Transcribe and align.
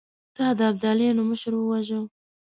تا 0.35 0.45
د 0.57 0.59
ابداليانو 0.71 1.21
مشر 1.29 1.53
وواژه! 1.57 1.99